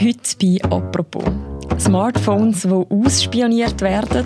[0.00, 1.24] Heute bei «Apropos».
[1.76, 4.24] Smartphones, die ausspioniert werden,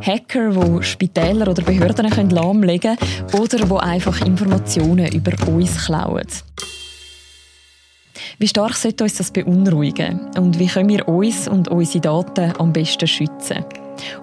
[0.00, 6.26] Hacker, die Spitäler oder Behörden können lahmlegen können oder die einfach Informationen über uns klauen.
[8.38, 10.30] Wie stark sollte uns das beunruhigen?
[10.36, 13.64] Und wie können wir uns und unsere Daten am besten schützen?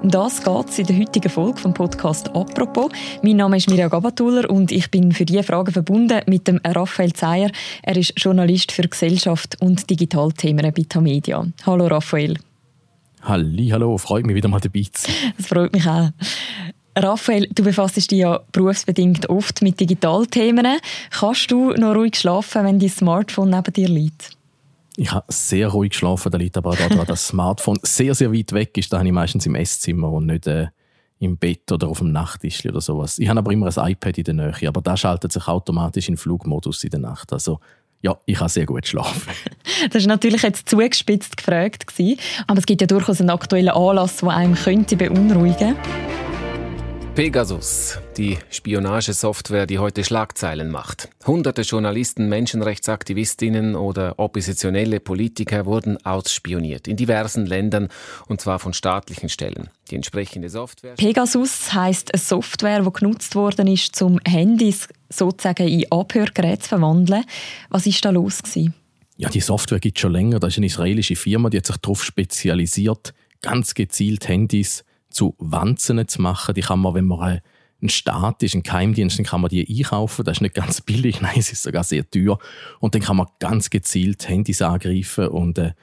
[0.02, 2.92] Um das geht es in der heutigen Folge vom Podcast «Apropos».
[3.22, 7.14] Mein Name ist Mirja Gabatuller und ich bin für diese Fragen verbunden mit dem Raphael
[7.14, 7.52] Zeyer.
[7.84, 11.46] Er ist Journalist für Gesellschaft und Digitalthemen bei Tamedia.
[11.66, 12.38] Hallo Raphael.
[13.22, 15.34] Halli, hallo, freut mich wieder mal dabei zu sein.
[15.38, 16.10] Das freut mich auch.
[16.96, 20.78] Raphael, du befasst dich ja berufsbedingt oft mit Digitalthemen.
[21.10, 24.32] Kannst du noch ruhig schlafen, wenn dein Smartphone neben dir liegt?
[24.98, 28.52] Ich habe sehr ruhig geschlafen, da liegt aber auch daran, das Smartphone sehr, sehr weit
[28.52, 28.92] weg ist.
[28.92, 30.68] Da habe ich meistens im Esszimmer und nicht äh,
[31.20, 33.20] im Bett oder auf dem Nachttisch oder sowas.
[33.20, 36.18] Ich habe aber immer ein iPad in der Nähe, aber das schaltet sich automatisch in
[36.18, 37.32] Flugmodus in der Nacht.
[37.32, 37.60] Also
[38.02, 39.32] ja, ich habe sehr gut schlafen.
[39.92, 41.86] das war natürlich jetzt zugespitzt gefragt.
[42.48, 46.31] Aber es gibt ja durchaus einen aktuellen Anlass, der einem könnte beunruhigen könnte.
[47.14, 51.10] Pegasus, die Spionagesoftware, die heute Schlagzeilen macht.
[51.28, 57.90] Hunderte Journalisten, Menschenrechtsaktivistinnen oder oppositionelle Politiker wurden ausspioniert in diversen Ländern
[58.28, 59.70] und zwar von staatlichen Stellen.
[59.90, 60.94] Die entsprechende Software.
[60.94, 67.26] Pegasus heißt eine Software, die genutzt worden ist, um Handys sozusagen in Abhörgeräte zu verwandeln.
[67.70, 68.74] Was ist da los gewesen?
[69.18, 70.40] Ja, die Software gibt es schon länger.
[70.40, 76.08] Das ist eine israelische Firma, die hat sich darauf spezialisiert, ganz gezielt Handys zu Wanzen
[76.08, 76.56] zu machen.
[76.56, 77.42] Die kann man, wenn man
[77.82, 80.24] ein Staat ist, ein Geheimdienst, dann kann man die einkaufen.
[80.24, 82.38] Das ist nicht ganz billig, nein, es ist sogar sehr teuer.
[82.80, 85.74] Und dann kann man ganz gezielt Handys angreifen und äh,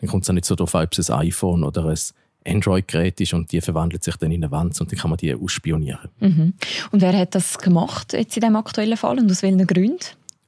[0.00, 1.98] dann kommt es nicht so darauf an, ob es ein iPhone oder ein
[2.46, 5.34] Android-Gerät ist und die verwandelt sich dann in eine Wanze und dann kann man die
[5.34, 6.10] ausspionieren.
[6.20, 6.52] Mhm.
[6.92, 9.98] Und wer hat das gemacht jetzt in dem aktuellen Fall und aus welchen Gründen?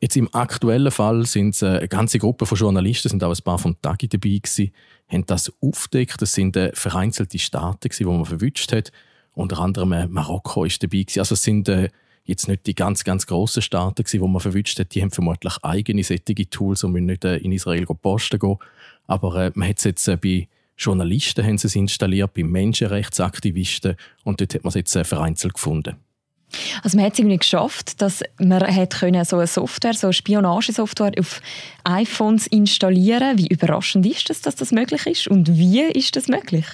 [0.01, 3.43] Jetzt im aktuellen Fall sind es äh, eine ganze Gruppe von Journalisten, sind auch ein
[3.43, 4.73] paar vom Tagi dabei gewesen,
[5.09, 6.23] haben das aufgedeckt.
[6.23, 8.93] Das sind äh, vereinzelte Staaten, die man verwünscht hat.
[9.35, 11.03] Unter anderem äh, Marokko ist dabei.
[11.03, 11.19] Gewesen.
[11.19, 11.69] Also es sind
[12.25, 14.95] jetzt nicht die ganz, ganz grossen Staaten, die man verwünscht hat.
[14.95, 18.59] Die haben vermutlich eigene sättige Tools und müssen nicht in Israel posten gehen.
[19.07, 24.55] Aber man hat es jetzt bei Journalisten haben sie es installiert, bei Menschenrechtsaktivisten und dort
[24.55, 25.97] hat man es jetzt vereinzelt gefunden.
[26.83, 30.15] Also man hat es irgendwie geschafft, dass man hat können so eine Software, so eine
[30.15, 31.43] Spionagesoftware auf
[31.85, 33.39] iPhones installieren.
[33.39, 36.67] Wie überraschend ist es, dass das möglich ist und wie ist das möglich?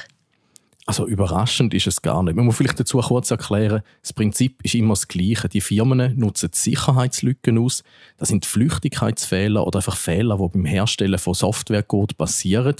[0.87, 2.37] Also überraschend ist es gar nicht.
[2.37, 5.49] Man muss vielleicht dazu kurz erklären, das Prinzip ist immer das gleiche.
[5.49, 7.83] Die Firmen nutzen Sicherheitslücken aus.
[8.19, 12.77] Das sind Flüchtigkeitsfehler oder einfach Fehler, die beim Herstellen von Softwarecode passieren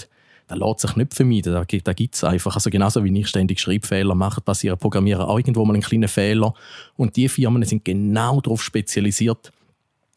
[0.47, 1.53] das lässt sich nicht vermeiden.
[1.53, 5.37] Da, da gibt es einfach, also genauso wie ich ständig Schreibfehler mache, passieren Programmieren auch
[5.37, 6.53] irgendwo mal einen kleinen Fehler.
[6.95, 9.51] Und die Firmen sind genau darauf spezialisiert,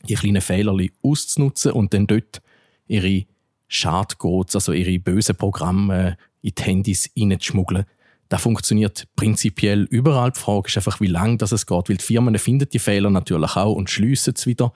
[0.09, 2.43] die kleinen Fehler auszunutzen und dann dort
[2.87, 3.25] ihre
[3.69, 7.85] Schadcodes, also ihre bösen Programme in die Handys reinzuschmuggeln.
[8.29, 10.33] Das funktioniert prinzipiell überall.
[10.33, 11.89] Die Frage ist einfach, wie lange das es geht.
[11.89, 14.73] Weil die Firmen finden die Fehler natürlich auch und schliessen es wieder.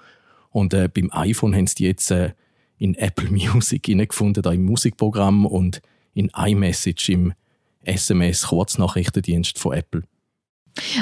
[0.50, 2.32] Und äh, beim iPhone haben sie jetzt äh,
[2.82, 5.81] in Apple Music gefunden, da im Musikprogramm und
[6.15, 7.32] in iMessage im
[7.84, 10.03] SMS-Kurznachrichtendienst von Apple.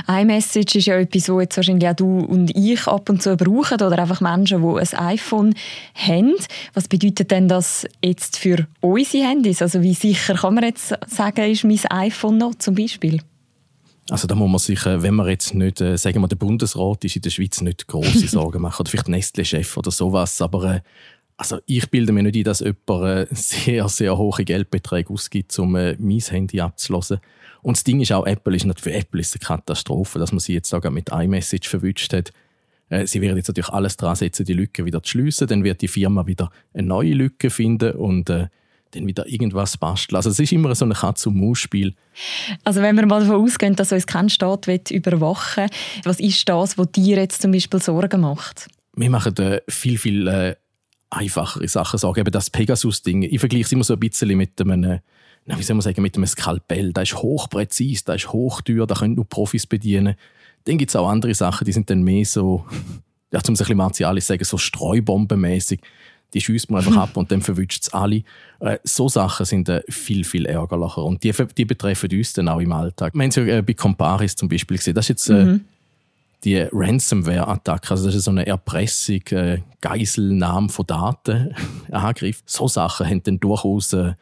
[0.07, 3.81] iMessage ist ja etwas, das jetzt wahrscheinlich auch du und ich ab und zu brauchen
[3.81, 5.55] oder einfach Menschen, die ein iPhone
[5.95, 6.35] haben.
[6.75, 9.63] Was bedeutet denn das jetzt für unsere Handys?
[9.63, 13.23] Also wie sicher kann man jetzt sagen, ist mein iPhone noch zum Beispiel?
[14.11, 17.05] Also da muss man sich, äh, wenn man jetzt nicht, äh, sagen wir, der Bundesrat
[17.05, 20.81] ist in der Schweiz nicht große Sorgen machen oder vielleicht Nestle-Chef oder sowas, aber äh,
[21.41, 25.75] also ich bilde mir nicht ein, dass jemand äh, sehr, sehr hohe Geldbeträge ausgibt, um
[25.75, 27.19] äh, mein Handy abzuschließen.
[27.63, 30.41] Und das Ding ist auch, Apple ist nicht, für Apple ist eine Katastrophe, dass man
[30.41, 32.33] sie jetzt sogar mit iMessage verwünscht hat.
[32.91, 35.49] Äh, sie werden jetzt natürlich alles dran setzen, die Lücke wieder zu schliessen.
[35.49, 38.49] Dann wird die Firma wieder eine neue Lücke finden und äh,
[38.91, 40.17] dann wieder irgendwas basteln.
[40.17, 41.95] Also es ist immer so ein Katz- und Maus-Spiel.
[42.65, 46.77] Also wenn wir mal davon ausgehen, dass uns kein Staat überwachen will, was ist das,
[46.77, 48.69] was dir jetzt zum Beispiel Sorgen macht?
[48.95, 50.57] Wir machen äh, viel, viel äh,
[51.11, 52.21] einfachere Sachen sagen.
[52.21, 53.23] Eben das Pegasus-Ding.
[53.23, 55.01] Ich vergleiche es immer so ein bisschen mit einem,
[55.47, 56.93] na, wie soll man sagen, mit einem Skalpell.
[56.93, 60.15] Das ist hochpräzise, das ist hochteuer, da können nur Profis bedienen.
[60.65, 62.65] Dann gibt es auch andere Sachen, die sind dann mehr so,
[63.33, 65.81] ja, zum ein bisschen martialisch sagen, so streubombenmäßig.
[66.33, 68.23] Die schießt man einfach ab und dann verwünscht es alle.
[68.61, 71.03] Äh, so Sachen sind äh, viel, viel ärgerlicher.
[71.03, 73.15] Und die, die betreffen uns dann auch im Alltag.
[73.15, 74.95] Wir haben es ja äh, bei Comparis zum Beispiel gesehen.
[74.95, 75.65] Das ist jetzt äh, mhm
[76.45, 81.55] die Ransomware-Attacke, also das ist so eine Erpressung, äh, Geiselnahme von Daten,
[81.91, 82.43] Angriff.
[82.47, 84.15] So Sachen haben dann durchaus äh,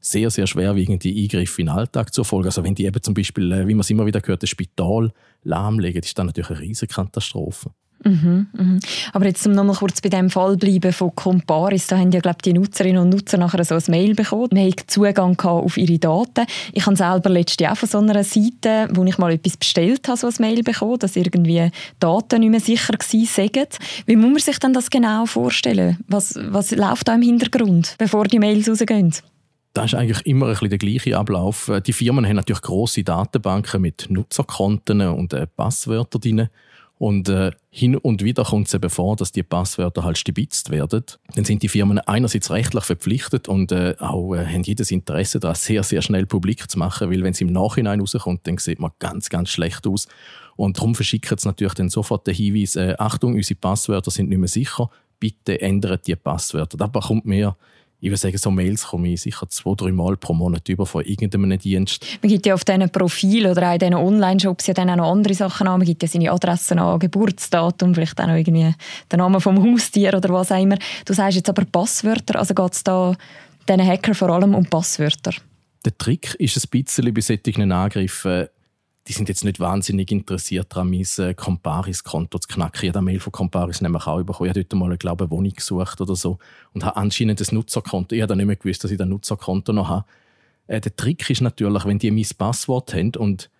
[0.00, 2.48] sehr, sehr schwerwiegende Eingriffe in den Alltag zur Folge.
[2.48, 5.12] Also wenn die eben zum Beispiel, äh, wie man es immer wieder gehört, das Spital
[5.44, 7.70] lahmlegen, ist dann natürlich eine riesige Katastrophe.
[8.04, 8.80] Mhm, mhm.
[9.12, 12.38] Aber jetzt um nochmal kurz bei dem Fall bleiben von Comparis, da haben ja glaube
[12.44, 14.48] die Nutzerinnen und Nutzer nachher so ein Mail bekommen.
[14.52, 16.46] Wir haben Zugang auf ihre Daten.
[16.72, 20.18] Ich habe selber letztes Jahr von so einer Seite, wo ich mal etwas bestellt habe,
[20.18, 21.70] so ein Mail bekommen, dass irgendwie
[22.00, 23.68] Daten nicht mehr sicher waren.
[24.06, 25.98] Wie muss man sich denn das genau vorstellen?
[26.08, 29.14] Was, was läuft da im Hintergrund, bevor die Mails rausgehen?
[29.74, 31.70] Das ist eigentlich immer ein bisschen der gleiche Ablauf.
[31.86, 36.48] Die Firmen haben natürlich große Datenbanken mit Nutzerkonten und äh, Passwörtern drin.
[37.02, 41.02] Und äh, hin und wieder kommt es eben vor, dass die Passwörter halt stibitzt werden.
[41.34, 45.56] Dann sind die Firmen einerseits rechtlich verpflichtet und äh, auch äh, haben jedes Interesse daran,
[45.56, 48.92] sehr, sehr schnell publik zu machen, weil wenn es im Nachhinein rauskommt, dann sieht man
[49.00, 50.06] ganz, ganz schlecht aus.
[50.54, 54.38] Und darum verschicken sie natürlich dann sofort den Hinweis, äh, Achtung, unsere Passwörter sind nicht
[54.38, 54.88] mehr sicher,
[55.18, 56.76] bitte ändert die Passwörter.
[56.76, 57.56] Da bekommt mehr
[58.02, 61.04] ich würde sagen, so Mails komme ich sicher zwei, drei Mal pro Monat über von
[61.04, 62.04] irgendeinem Dienst.
[62.20, 65.12] Man gibt ja auf diesen Profilen oder auch in diesen Online-Shops ja dann auch noch
[65.12, 65.78] andere Sachen an.
[65.78, 68.74] Man gibt ja seine Adressen an, Geburtsdatum, vielleicht auch noch irgendwie
[69.12, 70.78] den Namen vom Haustier oder was auch immer.
[71.04, 73.14] Du sagst jetzt aber Passwörter, also geht es da
[73.68, 75.34] diesen Hacker vor allem um Passwörter?
[75.84, 78.48] Der Trick ist ein bisschen bei solchen Angriffen,
[79.08, 82.82] die sind jetzt nicht wahnsinnig interessiert daran, mein äh, Comparis-Konto zu knacken.
[82.82, 84.50] Ich habe eine Mail von Comparis nämlich auch bekommen.
[84.50, 86.38] Ich habe dort mal, glaube eine Wohnung gesucht oder so
[86.72, 88.14] und habe anscheinend ein Nutzerkonto.
[88.14, 90.04] Ich habe nicht mehr gewusst, dass ich ein Nutzerkonto noch habe.
[90.68, 93.50] Äh, der Trick ist natürlich, wenn die mein Passwort haben und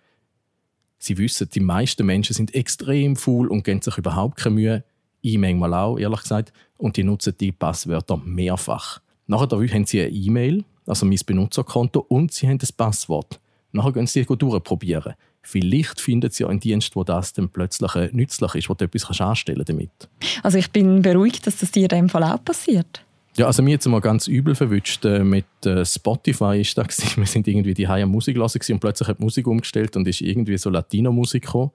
[0.97, 4.83] sie wissen, die meisten Menschen sind extrem faul und geben sich überhaupt keine Mühe,
[5.21, 9.01] ich manchmal auch, ehrlich gesagt, und die nutzen die Passwörter mehrfach.
[9.27, 13.39] Nachher haben sie eine E-Mail, also mein Benutzerkonto, und sie haben das Passwort.
[13.71, 15.13] Nachher gehen sie durchprobieren.
[15.43, 18.85] Vielleicht findet sie ja einen Dienst, wo das dann plötzlich äh, nützlich ist, wo du
[18.85, 19.91] etwas anstellen damit.
[20.41, 23.03] Also ich bin beruhigt, dass das dir in dem Fall auch passiert.
[23.35, 27.17] Ja, also mir jetzt mal ganz übel verwünscht äh, mit äh, Spotify ist da gewesen.
[27.17, 30.57] Wir sind irgendwie die Hause Musik und plötzlich hat die Musik umgestellt und ist irgendwie
[30.57, 31.71] so Latino-Musik gekommen.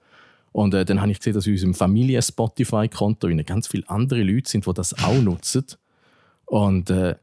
[0.51, 4.65] Und äh, dann habe ich gesehen, dass in unserem Familien-Spotify-Konto ganz viele andere Leute sind,
[4.65, 5.65] die das auch nutzen.
[6.45, 7.15] Und äh,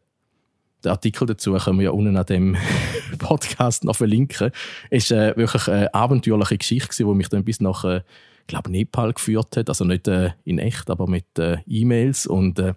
[0.86, 2.56] den Artikel dazu können wir ja unten an dem
[3.18, 4.52] Podcast noch verlinken.
[4.90, 8.02] Es war äh, wirklich eine abenteuerliche Geschichte, die mich dann bis nach, äh,
[8.46, 9.68] glaube Nepal geführt hat.
[9.68, 12.26] Also nicht äh, in echt, aber mit äh, E-Mails.
[12.26, 12.74] Und äh,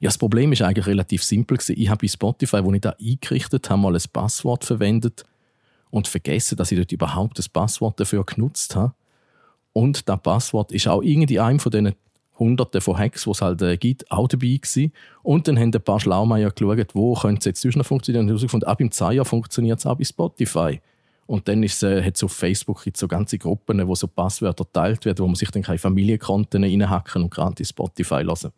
[0.00, 1.58] ja, das Problem ist eigentlich relativ simpel.
[1.68, 5.24] Ich habe bei Spotify, wo ich da eingerichtet habe, mal ein Passwort verwendet
[5.90, 8.94] und vergessen, dass ich dort überhaupt das Passwort dafür genutzt habe.
[9.72, 11.94] Und das Passwort ist auch irgendwie einem von diesen
[12.38, 14.92] hunderte von Hacks, die es halt äh, gibt, auch dabei gewesen.
[15.22, 18.24] Und dann haben ein paar Schlaumeier geschaut, wo könnte es jetzt sonst noch funktionieren.
[18.24, 20.80] Und herausgefunden, ab im Zeier funktioniert es auch bei Spotify.
[21.26, 25.04] Und dann ist, äh, hat es auf Facebook so ganze Gruppen, wo so Passwörter geteilt
[25.04, 28.52] werden, wo man sich dann keine Familienkonten reinhacken und gratis Spotify hören.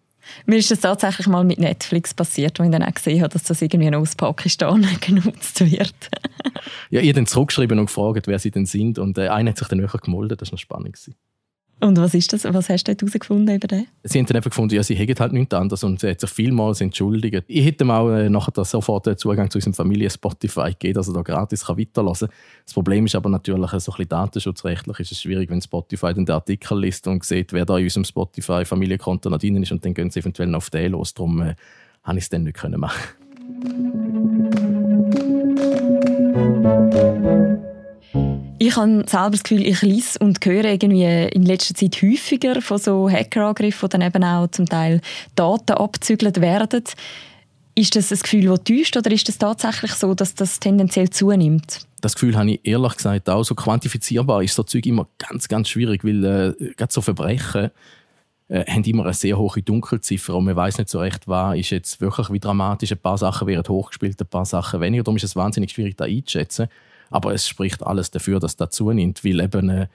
[0.47, 3.43] Mir ist das tatsächlich mal mit Netflix passiert, wo ich dann auch gesehen habe, dass
[3.45, 5.95] das irgendwie aus Pakistan genutzt wird.
[6.91, 8.99] ja, ich habe dann zurückgeschrieben und gefragt, wer sie denn sind.
[8.99, 10.93] Und äh, einer hat sich dann wirklich gemeldet, das war noch spannend.
[10.93, 11.15] Gewesen.
[11.81, 12.45] Und was ist das?
[12.45, 13.87] Was hast du herausgefunden über den?
[14.05, 16.31] Sie haben dann einfach gefunden, ja, sie hätten halt nichts anderes und sie hat sich
[16.31, 17.45] vielmals entschuldigt.
[17.47, 21.15] Ich hätte ihm auch äh, nachher sofort den Zugang zu unserem Familien-Spotify gegeben, dass er
[21.15, 22.29] da gratis kann weiterhören kann.
[22.65, 26.29] Das Problem ist aber natürlich, so ein bisschen datenschutzrechtlich ist es schwierig, wenn Spotify den
[26.29, 30.11] Artikel liest und sieht, wer da in unserem Spotify-Familienkonto noch drin ist und dann gehen
[30.11, 31.15] sie eventuell noch auf den los.
[31.15, 31.55] Darum äh,
[32.03, 32.85] habe ich es dann nicht können
[38.63, 42.77] ich habe selber das Gefühl, ich lese und höre irgendwie in letzter Zeit häufiger von
[42.77, 45.01] so Hackerangriffen, wo dann eben auch zum Teil
[45.35, 46.85] Daten abzügelt werden.
[47.75, 51.87] Ist das ein Gefühl, das täuscht oder ist es tatsächlich so, dass das tendenziell zunimmt?
[52.03, 53.45] Das Gefühl habe ich ehrlich gesagt auch.
[53.45, 57.71] So quantifizierbar ist so Zeug immer ganz, ganz schwierig, weil äh, gerade so Verbrechen
[58.49, 61.71] äh, haben immer eine sehr hohe Dunkelziffer und man weiß nicht so recht, was ist
[61.71, 62.93] jetzt wirklich wie dramatisch.
[62.93, 65.03] Ein paar Sachen werden hochgespielt, ein paar Sachen weniger.
[65.03, 66.69] Darum ist es wahnsinnig schwierig, da einzuschätzen.
[67.11, 69.89] Aber es spricht alles dafür, dass das zunimmt, weil eben äh,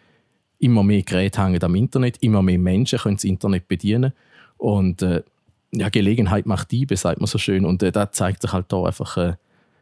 [0.60, 4.14] immer mehr Geräte hängen am Internet, immer mehr Menschen können das Internet bedienen
[4.58, 5.24] und äh,
[5.72, 7.66] ja, Gelegenheit macht Diebe, sagt man so schön.
[7.66, 9.34] Und äh, da zeigt sich halt da einfach, äh,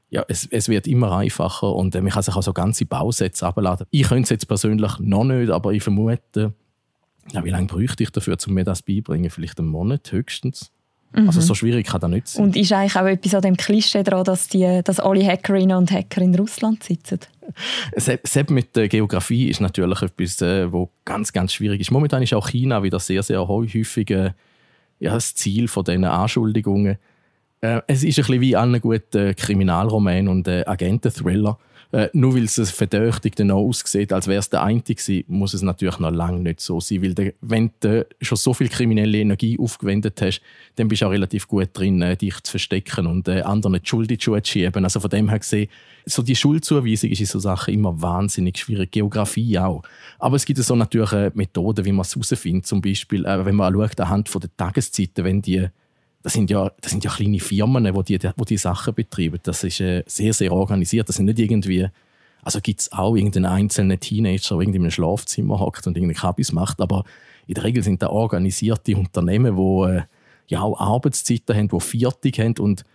[0.10, 3.46] ja, es, es wird immer einfacher und äh, man kann sich auch so ganze Bausätze
[3.46, 3.88] abladen.
[3.92, 6.54] Ich könnte es jetzt persönlich noch nicht, aber ich vermute,
[7.32, 9.30] ja, wie lange bräuchte ich dafür, um mir das beibringen?
[9.30, 10.72] Vielleicht einen Monat höchstens.
[11.14, 11.28] Mhm.
[11.28, 12.44] Also so schwierig kann das nicht sein.
[12.44, 15.92] Und ist eigentlich auch etwas an dem Klischee daran, dass, die, dass alle Hackerinnen und
[15.92, 17.20] Hacker in Russland sitzen?
[17.96, 21.92] Selbst mit der Geografie ist natürlich etwas, äh, wo ganz, ganz schwierig ist.
[21.92, 24.32] Momentan ist auch China wieder sehr, sehr häufig äh,
[25.00, 26.98] ja, das Ziel von diesen Anschuldigungen.
[27.62, 31.60] Äh, es ist ein bisschen wie einem guten Kriminalroman und Agenten-Thriller.
[31.94, 36.00] Äh, nur weil es verdächtig dann aussieht, als wäre es der gewesen, muss es natürlich
[36.00, 37.04] noch lange nicht so sein.
[37.04, 40.42] Weil der, wenn du schon so viel kriminelle Energie aufgewendet hast,
[40.76, 43.88] dann bist du auch relativ gut drin, äh, dich zu verstecken und äh, anderen die
[43.88, 44.84] Schuld in die Schuhe zu schieben.
[44.84, 45.70] Also von dem her gesehen,
[46.08, 48.90] so die Schuldzuweisung ist in so Sachen immer wahnsinnig schwierig.
[48.90, 49.84] Geografie auch.
[50.18, 52.66] Aber es gibt so natürlich äh, Methoden, wie man es herausfindet.
[52.66, 55.68] Zum Beispiel, äh, wenn man schaut, anhand der Tageszeiten, wenn die
[56.24, 59.40] das sind ja, das sind ja kleine Firmen, die die, die, die Sachen betreiben.
[59.44, 61.10] Das ist äh, sehr, sehr organisiert.
[61.10, 61.88] Das sind nicht irgendwie,
[62.42, 66.54] also gibt es auch irgendeinen einzelnen Teenager, der irgendwie einem Schlafzimmer hockt und irgendeinen Kabis
[66.54, 67.04] macht, aber
[67.46, 70.02] in der Regel sind da organisierte Unternehmen, die äh,
[70.48, 72.86] ja auch Arbeitszeiten haben, die Viertig haben und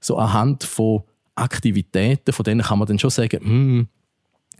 [0.00, 1.02] so anhand von
[1.34, 3.88] Aktivitäten, von denen kann man dann schon sagen, hm,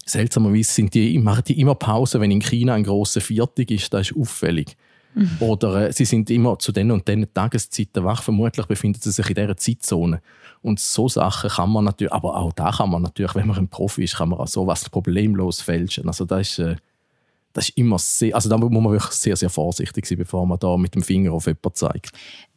[0.04, 4.10] seltsamerweise sind die, machen die immer Pause, wenn in China ein grosser Viertig ist, das
[4.10, 4.76] ist auffällig.
[5.16, 5.36] Mhm.
[5.40, 8.22] Oder äh, sie sind immer zu den und den Tageszeiten wach.
[8.22, 10.20] Vermutlich befinden sie sich in dieser Zeitzone.
[10.60, 13.68] Und so Sachen kann man natürlich, aber auch da kann man natürlich, wenn man ein
[13.68, 16.06] Profi ist, kann man auch sowas problemlos fälschen.
[16.06, 16.76] Also das ist, äh,
[17.54, 20.58] das ist immer sehr, also da muss man wirklich sehr, sehr vorsichtig sein, bevor man
[20.58, 22.12] da mit dem Finger auf jemanden zeigt.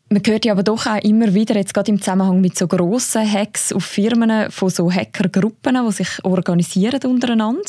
[0.09, 3.31] Man hört ja aber doch auch immer wieder, jetzt gerade im Zusammenhang mit so grossen
[3.31, 7.61] Hacks auf Firmen von so Hackergruppen, die sich organisieren untereinander.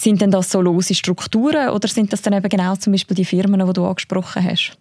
[0.00, 3.26] Sind denn das so lose Strukturen oder sind das dann eben genau zum Beispiel die
[3.26, 4.78] Firmen, die du angesprochen hast?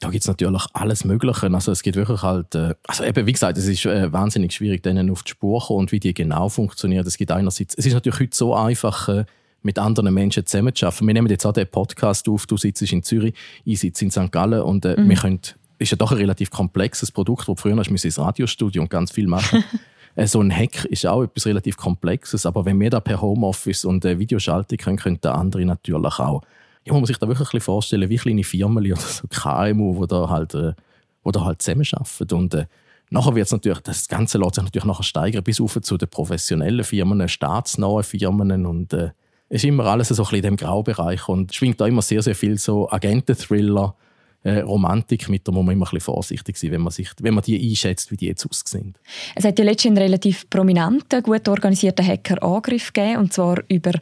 [0.00, 1.46] Da gibt es natürlich alles Mögliche.
[1.54, 4.82] Also es gibt wirklich halt, äh, also eben wie gesagt, es ist äh, wahnsinnig schwierig,
[4.82, 7.06] denen auf die Spur zu kommen und wie die genau funktionieren.
[7.06, 9.26] Es gibt einerseits, es ist natürlich heute so einfach, äh,
[9.62, 11.06] mit anderen Menschen zusammenzuarbeiten.
[11.06, 13.34] Wir nehmen jetzt auch den Podcast auf, du sitzt in Zürich,
[13.64, 14.32] ich sitze in St.
[14.32, 15.08] Gallen und mhm.
[15.08, 15.38] wir können,
[15.78, 19.12] ist ja doch ein relativ komplexes Produkt, wo früher hast du ins Radiostudio und ganz
[19.12, 19.62] viel machen
[20.16, 24.04] so ein Hack ist auch etwas relativ Komplexes, aber wenn wir da per Homeoffice und
[24.04, 26.42] äh, Videoschaltung können, können der andere natürlich auch.
[26.86, 30.28] Man muss sich da wirklich ein vorstellen, wie kleine Firmen oder so KMU, die da
[30.28, 30.74] halt, äh,
[31.22, 32.36] wo da halt zusammenarbeiten.
[32.36, 32.66] Und äh,
[33.10, 36.08] nachher wird es natürlich, das Ganze lässt sich natürlich nachher steigern bis auf zu den
[36.08, 39.10] professionellen Firmen, staatsnahen Firmen und äh,
[39.48, 42.34] ist immer alles so ein bisschen in dem Graubereich und schwingt da immer sehr, sehr
[42.34, 43.94] viel so Agenten-Thriller,
[44.44, 47.34] äh, Romantik mit der muss man immer ein bisschen vorsichtig sein, wenn man, sich, wenn
[47.34, 48.94] man die einschätzt, wie die jetzt aussehen.
[49.34, 53.92] Es hat ja letztens einen relativ prominenten, gut organisierten Hacker-Angriff gegeben, und zwar über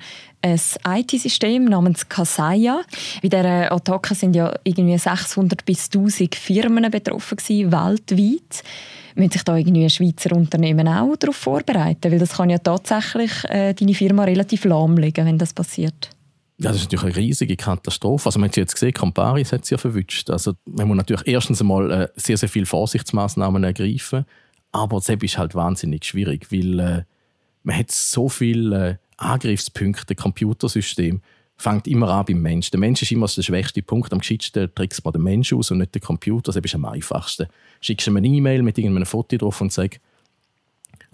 [0.43, 2.83] ein IT-System namens Kasaya.
[3.23, 8.65] Bei dieser Attacke sind ja irgendwie 600 bis 1000 Firmen betroffen gewesen, weltweit.
[9.17, 12.11] Müssen sich da irgendwie Schweizer Unternehmen auch darauf vorbereiten?
[12.11, 16.11] Weil das kann ja tatsächlich äh, deine Firma relativ lahmlegen, wenn das passiert.
[16.63, 18.27] Ja, das ist natürlich eine riesige Katastrophe.
[18.27, 20.29] Also man hat jetzt gesehen, Camparis hat sie ja verwünscht.
[20.29, 24.27] Also man muss natürlich erstens einmal äh, sehr, sehr viele Vorsichtsmaßnahmen ergreifen,
[24.71, 27.03] aber das ist halt wahnsinnig schwierig, weil äh,
[27.63, 31.23] man hat so viele äh, Angriffspunkte, Computersystem
[31.57, 32.71] fängt immer an beim Mensch.
[32.71, 34.13] Der Mensch ist immer der schwächste Punkt.
[34.13, 36.53] Am geschicktesten trickst man den Mensch aus und nicht den Computer.
[36.53, 37.47] Das ist am einfachsten.
[37.81, 40.01] Schickst du ihm eine E-Mail mit irgendeinem Foto drauf und sagst,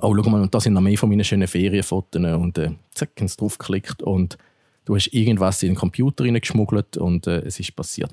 [0.01, 2.23] oh, schau mal, und da sind noch mehr von meinen schönen Ferienfotos.
[2.23, 4.39] Und äh, zack, haben sie draufgeklickt und
[4.87, 8.13] du hast irgendwas in den Computer geschmuggelt und äh, es ist passiert.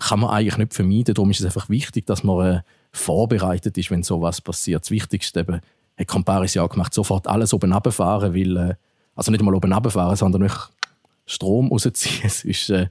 [0.00, 1.14] Kann man eigentlich nicht vermeiden.
[1.14, 2.60] Darum ist es einfach wichtig, dass man äh,
[2.92, 4.82] vorbereitet ist, wenn sowas passiert.
[4.82, 5.60] Das Wichtigste eben,
[5.98, 8.74] hat Camparis ja gemacht, sofort alles oben runterfahren, weil, äh,
[9.14, 10.56] also nicht mal oben runterfahren, sondern nicht
[11.26, 12.22] Strom rausziehen.
[12.24, 12.86] Es ist, äh,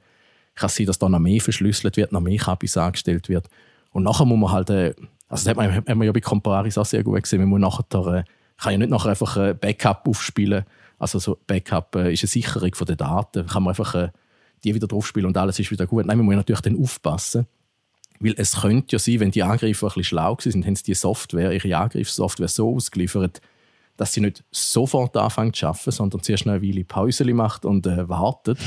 [0.53, 3.47] kann sein, dass da noch mehr verschlüsselt wird, noch mehr Kabis angestellt wird.
[3.91, 4.93] Und nachher muss man halt, äh,
[5.27, 7.59] also das hat man, hat man ja bei Comparis auch sehr gut gesehen, man muss
[7.61, 8.23] nachher, äh,
[8.57, 10.65] kann ja nicht nachher einfach ein Backup aufspielen,
[11.01, 13.47] also so Backup äh, ist eine Sicherung von den Daten.
[13.47, 14.09] Kann man einfach äh,
[14.63, 16.05] die wieder draufspielen und alles ist wieder gut.
[16.05, 17.47] Nein, man muss natürlich dann aufpassen.
[18.19, 20.93] Weil es könnte ja sein, wenn die Angreifer ein bisschen schlau sind, haben sie die
[20.93, 23.41] Software, ihre Angriffssoftware so ausgeliefert,
[23.97, 28.07] dass sie nicht sofort anfangen zu arbeiten, sondern zuerst eine Weile Pause macht und äh,
[28.07, 28.59] wartet.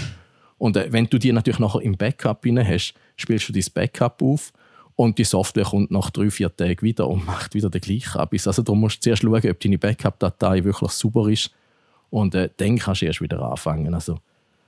[0.58, 4.20] Und äh, wenn du die natürlich nachher im Backup rein hast, spielst du dein Backup
[4.22, 4.52] auf
[4.96, 8.48] und die Software kommt nach drei, vier Tagen wieder und macht wieder den gleichen Abyss.
[8.48, 11.52] Also du musst zuerst schauen, ob deine Backup-Datei wirklich sauber ist
[12.14, 13.92] und äh, dann kannst du erst wieder anfangen.
[13.92, 14.18] Also,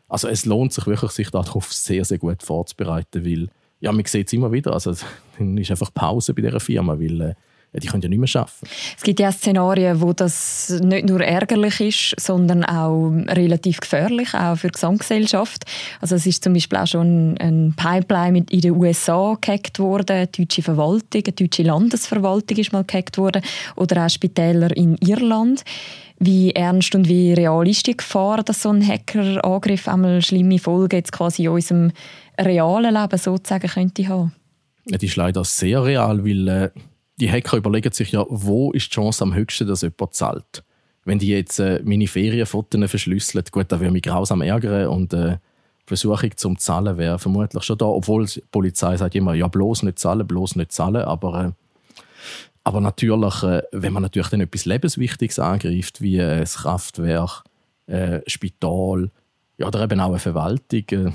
[0.08, 3.48] also es lohnt sich wirklich, sich darauf sehr, sehr gut vorzubereiten, weil
[3.78, 4.92] ja, man sieht es immer wieder, also
[5.38, 7.34] dann ist einfach Pause bei dieser Firma, weil äh,
[7.80, 8.66] die können ja nicht mehr arbeiten.
[8.96, 14.56] Es gibt ja Szenarien, wo das nicht nur ärgerlich ist, sondern auch relativ gefährlich, auch
[14.56, 15.64] für die Gesamtgesellschaft.
[16.00, 20.42] Also es ist zum Beispiel auch schon ein Pipeline in den USA gehackt worden, die
[20.42, 23.42] deutsche Verwaltung, die deutsche Landesverwaltung ist mal gehackt worden
[23.76, 25.64] oder auch Spitäler in Irland.
[26.18, 30.96] Wie ernst und wie real ist die Gefahr, dass so ein Hackerangriff einmal schlimme Folgen
[30.96, 31.92] jetzt quasi in unserem
[32.40, 34.32] realen Leben sozusagen könnte haben?
[34.86, 36.70] Ja, ist leider sehr real, weil äh,
[37.16, 40.64] die Hacker überlegen sich ja, wo ist die Chance am höchsten, dass jemand zahlt.
[41.04, 45.38] Wenn die jetzt äh, meine Ferienfotos verschlüsseln, gut, da würde mich grausam ärgern und äh,
[45.86, 49.98] Versuchung zum Zahlen wäre vermutlich schon da, obwohl die Polizei sagt immer, ja bloß nicht
[49.98, 51.52] zahlen, bloß nicht zahlen, aber äh,
[52.64, 57.44] Aber natürlich, äh, wenn man natürlich dann etwas Lebenswichtiges angreift, wie äh, das Kraftwerk,
[57.86, 59.12] äh, Spital
[59.58, 61.12] ja, oder eben auch eine Verwaltung, äh,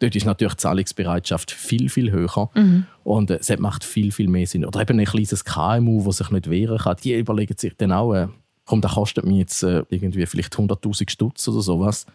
[0.00, 2.50] dort ist natürlich die Zahlungsbereitschaft viel, viel höher.
[2.54, 2.86] Mhm.
[3.04, 4.64] Und äh, es macht viel, viel mehr Sinn.
[4.64, 8.14] Oder eben ein kleines KMU, das sich nicht wehren kann, die überlegen sich dann auch,
[8.14, 8.28] äh,
[8.64, 12.06] komm, das kostet mir jetzt äh, irgendwie vielleicht 100'000 Stutz oder sowas.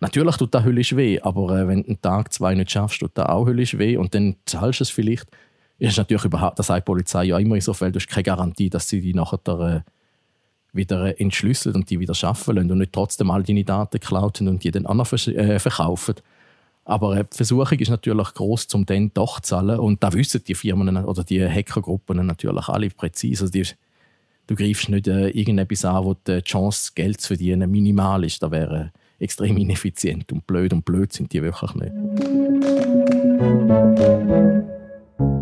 [0.00, 3.12] Natürlich tut das höllisch weh, aber äh, wenn du einen Tag, zwei nicht schaffst, tut
[3.14, 5.28] das auch höllisch weh und dann zahlst du es vielleicht.
[5.78, 8.22] Ist natürlich überhaupt, das sagt die Polizei ja immer in so Fällen, du hast keine
[8.22, 9.80] Garantie, dass sie die nachher äh,
[10.72, 14.48] wieder äh, entschlüsseln und die wieder schaffen lassen und nicht trotzdem all deine Daten klauen
[14.48, 16.14] und die dann anderen äh, verkaufen.
[16.84, 19.78] Aber äh, die Versuchung ist natürlich groß, um dann doch zu zahlen.
[19.78, 23.44] Und da wissen die Firmen oder die Hackergruppen natürlich alle präzise.
[23.44, 23.66] Also die,
[24.46, 28.42] du greifst nicht äh, irgendetwas an, wo die Chance, Geld zu verdienen, minimal ist.
[28.42, 30.72] Das wäre extrem ineffizient und blöd.
[30.72, 31.92] Und blöd sind die wirklich nicht.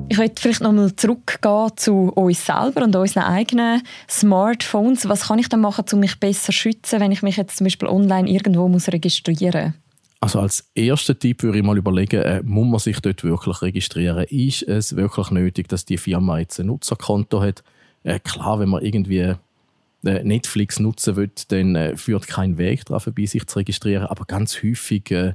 [0.08, 5.08] Ich möchte vielleicht nochmal zurückgehen zu uns selber und unseren eigenen Smartphones.
[5.08, 7.64] Was kann ich dann machen, um mich besser zu schützen, wenn ich mich jetzt zum
[7.64, 9.82] Beispiel online irgendwo registrieren muss?
[10.23, 14.23] Also als erster Tipp würde ich mal überlegen, äh, muss man sich dort wirklich registrieren?
[14.23, 17.64] Ist es wirklich nötig, dass die Firma jetzt ein Nutzerkonto hat?
[18.05, 23.00] Äh, klar, wenn man irgendwie äh, Netflix nutzen will, dann äh, führt kein Weg daran
[23.00, 24.07] vorbei, sich zu registrieren.
[24.07, 25.35] Aber ganz häufig äh,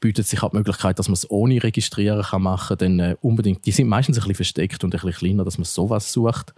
[0.00, 2.98] bietet sich auch die Möglichkeit, dass man es ohne Registrieren kann machen kann.
[2.98, 5.66] Dann, äh, unbedingt, die sind meistens ein bisschen versteckt und ein bisschen kleiner, dass man
[5.66, 6.52] sowas sucht.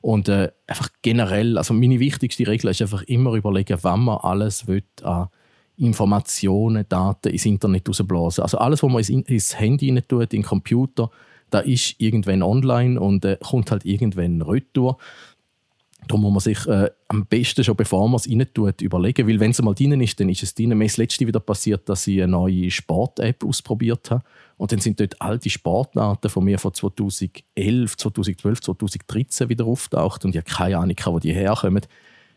[0.00, 4.84] Und einfach generell, also meine wichtigste Regel ist einfach immer überlegen, wann man alles will
[5.02, 5.28] an
[5.78, 8.42] Informationen, Daten ins Internet rausblasen.
[8.42, 11.10] Also alles, was man ins Handy rein tut, in den Computer,
[11.50, 14.98] da ist irgendwann online und äh, kommt halt irgendwann retour.
[16.08, 19.40] Darum muss man sich äh, am besten schon, bevor man es rein tut, überlegen, weil
[19.40, 20.76] wenn es mal drin ist, dann ist es drin.
[20.76, 24.22] Mir ist das letzte wieder passiert, dass ich eine neue Sport-App ausprobiert habe
[24.56, 30.34] und dann sind dort alte Sportdaten von mir von 2011, 2012, 2013 wieder auftaucht und
[30.34, 31.82] ich habe keine Ahnung, wo die herkommen.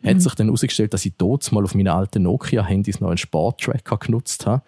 [0.02, 0.10] Mhm.
[0.10, 3.98] Hat sich dann herausgestellt, dass ich dort mal auf meinen alten Nokia-Handys noch einen Sporttracker
[3.98, 4.62] genutzt habe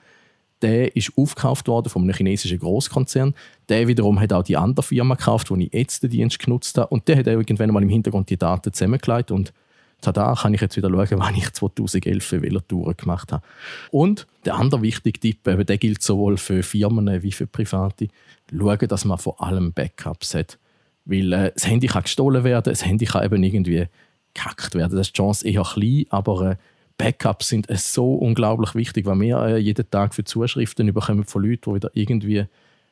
[0.61, 3.33] der ist aufgekauft worden von einem chinesischen Großkonzern.
[3.69, 6.87] Der wiederum hat auch die andere Firma gekauft, wo ich jetzt den Dienst genutzt habe.
[6.87, 9.53] Und der hat irgendwann mal im Hintergrund die Daten zusammengelegt und
[10.01, 13.43] tada, kann ich jetzt wieder schauen, wann ich 2011 welche Touren gemacht habe.
[13.91, 18.07] Und der andere wichtige Tipp, eben, der gilt sowohl für Firmen wie für Private,
[18.51, 20.57] schauen, dass man vor allem Backups hat.
[21.05, 23.87] Weil äh, das Handy kann gestohlen werden, das Handy kann eben irgendwie
[24.33, 24.97] gehackt werden.
[24.97, 26.55] Das ist die Chance eher klein, aber äh,
[26.97, 31.71] Backups sind so unglaublich wichtig, weil wir äh, jeden Tag für Zuschriften bekommen von Leuten,
[31.71, 32.45] die wieder irgendwie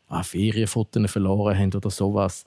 [0.07, 2.45] ah, Ferienfotos verloren haben oder sowas.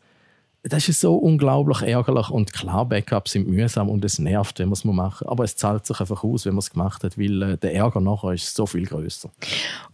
[0.64, 4.74] Das ist so unglaublich ärgerlich und klar, Backups sind mühsam und es nervt, wenn man
[4.74, 7.56] es machen aber es zahlt sich einfach aus, wenn man es gemacht hat, weil äh,
[7.56, 9.28] der Ärger nachher ist so viel größer.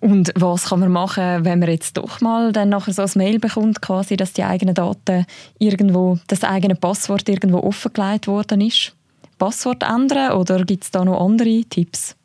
[0.01, 3.39] Und was kann man machen, wenn man jetzt doch mal dann nachher so ein Mail
[3.39, 5.25] bekommt, quasi, dass die eigenen Daten
[5.59, 8.95] irgendwo, das eigene Passwort irgendwo offengelegt worden ist?
[9.39, 12.18] Passwort ändern oder gibt es da noch andere Tipps?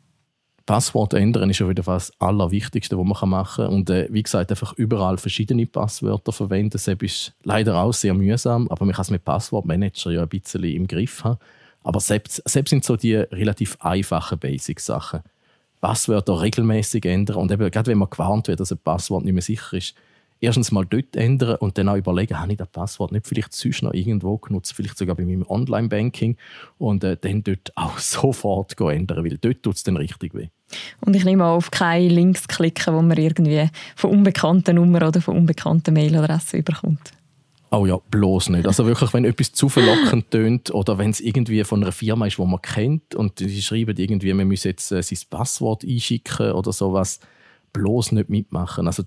[0.66, 3.74] Passwort ändern ist ja wieder das Allerwichtigste, was man machen kann.
[3.74, 6.70] Und äh, wie gesagt, einfach überall verschiedene Passwörter verwenden.
[6.70, 10.64] Das ist leider auch sehr mühsam, aber man kann es mit Passwortmanager ja ein bisschen
[10.64, 11.38] im Griff haben.
[11.82, 15.20] Aber selbst, selbst sind so die relativ einfachen Basic-Sachen.
[15.82, 19.42] Passwörter regelmäßig ändern und eben, gerade wenn man gewarnt wird, dass ein Passwort nicht mehr
[19.42, 19.94] sicher ist,
[20.44, 23.82] erstens mal dort ändern und dann auch überlegen, habe ich das Passwort nicht vielleicht sonst
[23.82, 26.36] noch irgendwo genutzt, vielleicht sogar bei meinem Online-Banking
[26.78, 30.48] und äh, dann dort auch sofort ändern, weil dort tut es dann richtig weh.
[31.00, 35.36] Und ich nehme auf keine Links klicken, wo man irgendwie von unbekannten Nummern oder von
[35.36, 37.12] unbekannten Mailadressen überkommt.
[37.70, 38.66] Oh ja, bloß nicht.
[38.66, 42.38] Also wirklich, wenn etwas zu verlockend tönt oder wenn es irgendwie von einer Firma ist,
[42.38, 46.72] die man kennt und sie schreiben irgendwie, man müsse jetzt äh, sein Passwort einschicken oder
[46.72, 47.18] sowas,
[47.72, 48.86] bloß nicht mitmachen.
[48.86, 49.02] Also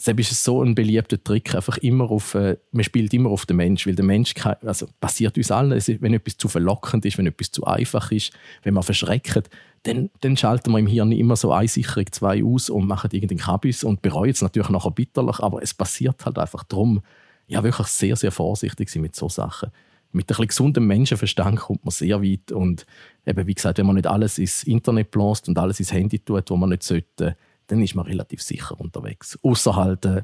[0.00, 3.44] Deshalb ist es so ein beliebter Trick, einfach immer auf, äh, man spielt immer auf
[3.44, 7.18] den Mensch, weil der Mensch, kann, also passiert uns allen, wenn etwas zu verlockend ist,
[7.18, 8.32] wenn etwas zu einfach ist,
[8.62, 9.50] wenn man verschreckt,
[9.82, 13.84] dann, dann schalten wir im Hirn immer so eine zwei aus und machen irgendeinen Kabis
[13.84, 17.02] und bereuen es natürlich nachher bitterlich, aber es passiert halt einfach darum,
[17.46, 19.70] ja wirklich sehr, sehr vorsichtig sein mit so Sachen.
[20.12, 22.86] Mit ein bisschen gesundem Menschenverstand kommt man sehr weit und
[23.26, 26.48] eben, wie gesagt, wenn man nicht alles ins Internet bläst und alles ins Handy tut,
[26.48, 27.36] wo man nicht sollte,
[27.70, 29.38] dann ist man relativ sicher unterwegs.
[29.42, 30.22] Außer halt, äh,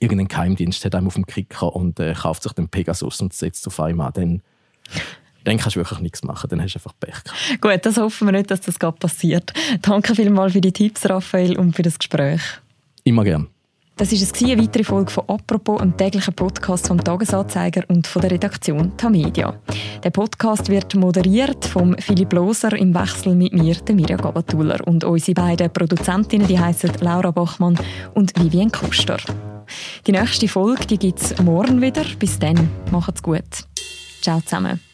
[0.00, 3.66] irgendein Geheimdienst hat einem auf dem Kicker und äh, kauft sich den Pegasus und setzt
[3.66, 4.42] auf einmal dann
[5.44, 7.60] dann kannst du wirklich nichts machen, dann hast du einfach Pech gehabt.
[7.60, 9.52] Gut, das hoffen wir nicht, dass das gerade passiert.
[9.80, 12.40] Danke vielmals für die Tipps, Raphael, und für das Gespräch.
[13.04, 13.48] Immer gern.
[13.96, 18.32] Das war eine weitere Folge von «Apropos», einem täglichen Podcast vom «Tagesanzeiger» und von der
[18.32, 19.54] Redaktion «Tamedia».
[20.02, 24.80] Der Podcast wird moderiert von Philipp Loser im Wechsel mit mir, der Mirja Gabatuller.
[24.86, 27.78] Und unsere beiden Produzentinnen die heißen Laura Bachmann
[28.14, 29.18] und Vivian Kuster.
[30.06, 32.04] Die nächste Folge gibt es morgen wieder.
[32.18, 33.68] Bis dann, macht's gut.
[34.20, 34.91] Ciao zusammen.